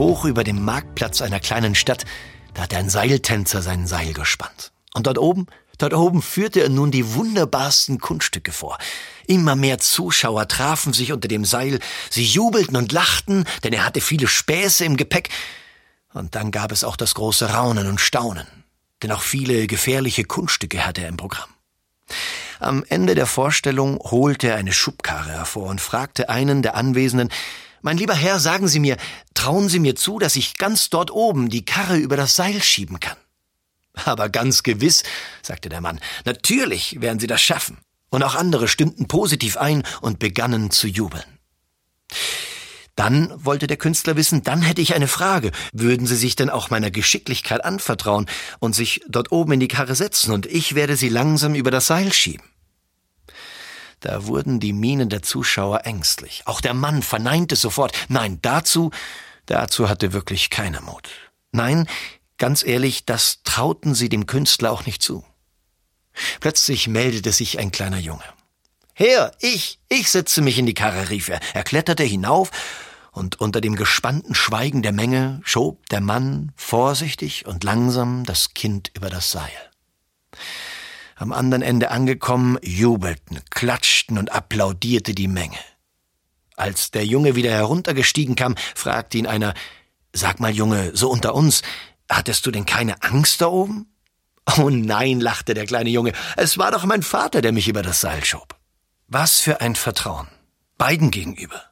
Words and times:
Hoch 0.00 0.24
über 0.24 0.44
dem 0.44 0.64
Marktplatz 0.64 1.20
einer 1.20 1.40
kleinen 1.40 1.74
Stadt, 1.74 2.06
da 2.54 2.62
hatte 2.62 2.78
ein 2.78 2.88
Seiltänzer 2.88 3.60
sein 3.60 3.86
Seil 3.86 4.14
gespannt. 4.14 4.72
Und 4.94 5.06
dort 5.06 5.18
oben, 5.18 5.46
dort 5.76 5.92
oben 5.92 6.22
führte 6.22 6.62
er 6.62 6.70
nun 6.70 6.90
die 6.90 7.12
wunderbarsten 7.12 7.98
Kunststücke 8.00 8.50
vor. 8.50 8.78
Immer 9.26 9.56
mehr 9.56 9.76
Zuschauer 9.76 10.48
trafen 10.48 10.94
sich 10.94 11.12
unter 11.12 11.28
dem 11.28 11.44
Seil, 11.44 11.80
sie 12.08 12.24
jubelten 12.24 12.76
und 12.76 12.92
lachten, 12.92 13.44
denn 13.62 13.74
er 13.74 13.84
hatte 13.84 14.00
viele 14.00 14.26
Späße 14.26 14.86
im 14.86 14.96
Gepäck. 14.96 15.28
Und 16.14 16.34
dann 16.34 16.50
gab 16.50 16.72
es 16.72 16.82
auch 16.82 16.96
das 16.96 17.12
große 17.12 17.50
Raunen 17.50 17.86
und 17.86 18.00
Staunen, 18.00 18.46
denn 19.02 19.12
auch 19.12 19.20
viele 19.20 19.66
gefährliche 19.66 20.24
Kunststücke 20.24 20.86
hatte 20.86 21.02
er 21.02 21.08
im 21.08 21.18
Programm. 21.18 21.50
Am 22.58 22.84
Ende 22.88 23.14
der 23.14 23.26
Vorstellung 23.26 23.98
holte 23.98 24.48
er 24.48 24.56
eine 24.56 24.72
Schubkarre 24.72 25.32
hervor 25.32 25.68
und 25.68 25.82
fragte 25.82 26.30
einen 26.30 26.62
der 26.62 26.74
Anwesenden, 26.74 27.28
mein 27.82 27.96
lieber 27.96 28.14
Herr, 28.14 28.38
sagen 28.38 28.68
Sie 28.68 28.80
mir, 28.80 28.96
trauen 29.34 29.68
Sie 29.68 29.78
mir 29.78 29.96
zu, 29.96 30.18
dass 30.18 30.36
ich 30.36 30.56
ganz 30.56 30.90
dort 30.90 31.10
oben 31.10 31.48
die 31.48 31.64
Karre 31.64 31.96
über 31.96 32.16
das 32.16 32.36
Seil 32.36 32.62
schieben 32.62 33.00
kann? 33.00 33.16
Aber 34.04 34.28
ganz 34.28 34.62
gewiss, 34.62 35.02
sagte 35.42 35.68
der 35.68 35.80
Mann, 35.80 36.00
natürlich 36.24 37.00
werden 37.00 37.18
Sie 37.18 37.26
das 37.26 37.42
schaffen. 37.42 37.78
Und 38.10 38.22
auch 38.22 38.34
andere 38.34 38.68
stimmten 38.68 39.06
positiv 39.08 39.56
ein 39.56 39.84
und 40.00 40.18
begannen 40.18 40.70
zu 40.70 40.88
jubeln. 40.88 41.24
Dann 42.96 43.32
wollte 43.36 43.66
der 43.66 43.76
Künstler 43.76 44.16
wissen, 44.16 44.42
dann 44.42 44.62
hätte 44.62 44.82
ich 44.82 44.94
eine 44.94 45.08
Frage. 45.08 45.52
Würden 45.72 46.06
Sie 46.06 46.16
sich 46.16 46.36
denn 46.36 46.50
auch 46.50 46.70
meiner 46.70 46.90
Geschicklichkeit 46.90 47.64
anvertrauen 47.64 48.26
und 48.58 48.74
sich 48.74 49.00
dort 49.08 49.32
oben 49.32 49.52
in 49.52 49.60
die 49.60 49.68
Karre 49.68 49.94
setzen 49.94 50.32
und 50.32 50.44
ich 50.46 50.74
werde 50.74 50.96
Sie 50.96 51.08
langsam 51.08 51.54
über 51.54 51.70
das 51.70 51.86
Seil 51.86 52.12
schieben? 52.12 52.44
Da 54.00 54.26
wurden 54.26 54.60
die 54.60 54.72
Mienen 54.72 55.08
der 55.08 55.22
Zuschauer 55.22 55.84
ängstlich. 55.84 56.42
Auch 56.46 56.60
der 56.60 56.74
Mann 56.74 57.02
verneinte 57.02 57.56
sofort. 57.56 57.92
Nein, 58.08 58.38
dazu, 58.42 58.90
dazu 59.46 59.88
hatte 59.88 60.12
wirklich 60.12 60.50
keiner 60.50 60.80
Mut. 60.80 61.08
Nein, 61.52 61.86
ganz 62.38 62.62
ehrlich, 62.62 63.04
das 63.04 63.42
trauten 63.44 63.94
sie 63.94 64.08
dem 64.08 64.26
Künstler 64.26 64.72
auch 64.72 64.86
nicht 64.86 65.02
zu. 65.02 65.24
Plötzlich 66.40 66.88
meldete 66.88 67.32
sich 67.32 67.58
ein 67.58 67.70
kleiner 67.70 67.98
Junge. 67.98 68.24
Herr, 68.94 69.32
ich, 69.40 69.78
ich 69.88 70.10
setze 70.10 70.42
mich 70.42 70.58
in 70.58 70.66
die 70.66 70.74
Karre, 70.74 71.10
rief 71.10 71.28
er. 71.28 71.40
Er 71.54 71.62
kletterte 71.62 72.02
hinauf, 72.02 72.50
und 73.12 73.40
unter 73.40 73.60
dem 73.60 73.76
gespannten 73.76 74.34
Schweigen 74.34 74.82
der 74.82 74.92
Menge 74.92 75.40
schob 75.44 75.88
der 75.88 76.00
Mann 76.00 76.52
vorsichtig 76.56 77.46
und 77.46 77.64
langsam 77.64 78.24
das 78.24 78.54
Kind 78.54 78.90
über 78.94 79.10
das 79.10 79.30
Seil. 79.30 79.69
Am 81.20 81.32
anderen 81.32 81.60
Ende 81.60 81.90
angekommen, 81.90 82.56
jubelten, 82.62 83.40
klatschten 83.50 84.16
und 84.16 84.32
applaudierte 84.32 85.14
die 85.14 85.28
Menge. 85.28 85.58
Als 86.56 86.92
der 86.92 87.04
Junge 87.04 87.36
wieder 87.36 87.50
heruntergestiegen 87.50 88.36
kam, 88.36 88.54
fragte 88.74 89.18
ihn 89.18 89.26
einer, 89.26 89.52
Sag 90.14 90.40
mal, 90.40 90.50
Junge, 90.50 90.92
so 90.96 91.10
unter 91.10 91.34
uns, 91.34 91.60
hattest 92.08 92.46
du 92.46 92.50
denn 92.50 92.64
keine 92.64 93.02
Angst 93.02 93.42
da 93.42 93.48
oben? 93.48 93.92
Oh 94.56 94.70
nein, 94.70 95.20
lachte 95.20 95.52
der 95.52 95.66
kleine 95.66 95.90
Junge, 95.90 96.12
es 96.38 96.56
war 96.56 96.70
doch 96.70 96.86
mein 96.86 97.02
Vater, 97.02 97.42
der 97.42 97.52
mich 97.52 97.68
über 97.68 97.82
das 97.82 98.00
Seil 98.00 98.24
schob. 98.24 98.56
Was 99.06 99.40
für 99.40 99.60
ein 99.60 99.76
Vertrauen. 99.76 100.28
Beiden 100.78 101.10
gegenüber. 101.10 101.62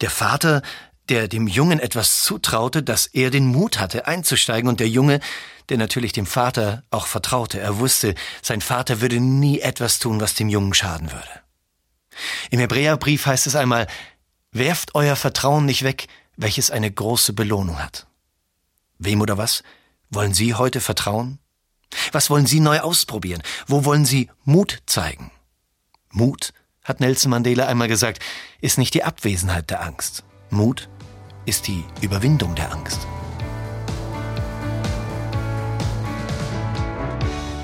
Der 0.00 0.10
Vater, 0.10 0.60
der 1.08 1.28
dem 1.28 1.46
Jungen 1.46 1.78
etwas 1.78 2.24
zutraute, 2.24 2.82
dass 2.82 3.06
er 3.06 3.30
den 3.30 3.46
Mut 3.46 3.78
hatte, 3.78 4.08
einzusteigen, 4.08 4.68
und 4.68 4.80
der 4.80 4.88
Junge, 4.88 5.20
der 5.68 5.78
natürlich 5.78 6.12
dem 6.12 6.26
Vater 6.26 6.82
auch 6.90 7.06
vertraute. 7.06 7.60
Er 7.60 7.78
wusste, 7.78 8.14
sein 8.42 8.60
Vater 8.60 9.00
würde 9.00 9.20
nie 9.20 9.60
etwas 9.60 9.98
tun, 9.98 10.20
was 10.20 10.34
dem 10.34 10.48
Jungen 10.48 10.74
schaden 10.74 11.10
würde. 11.12 11.42
Im 12.50 12.60
Hebräerbrief 12.60 13.26
heißt 13.26 13.46
es 13.46 13.56
einmal, 13.56 13.86
werft 14.50 14.94
euer 14.94 15.16
Vertrauen 15.16 15.64
nicht 15.64 15.82
weg, 15.82 16.08
welches 16.36 16.70
eine 16.70 16.90
große 16.90 17.32
Belohnung 17.32 17.78
hat. 17.78 18.06
Wem 18.98 19.20
oder 19.20 19.38
was 19.38 19.62
wollen 20.10 20.34
Sie 20.34 20.54
heute 20.54 20.80
vertrauen? 20.80 21.38
Was 22.12 22.30
wollen 22.30 22.46
Sie 22.46 22.60
neu 22.60 22.80
ausprobieren? 22.80 23.42
Wo 23.66 23.84
wollen 23.84 24.04
Sie 24.04 24.30
Mut 24.44 24.82
zeigen? 24.86 25.30
Mut, 26.10 26.52
hat 26.84 27.00
Nelson 27.00 27.30
Mandela 27.30 27.66
einmal 27.66 27.88
gesagt, 27.88 28.22
ist 28.60 28.78
nicht 28.78 28.94
die 28.94 29.04
Abwesenheit 29.04 29.70
der 29.70 29.82
Angst. 29.82 30.24
Mut 30.50 30.88
ist 31.46 31.66
die 31.66 31.84
Überwindung 32.00 32.54
der 32.54 32.72
Angst. 32.72 33.06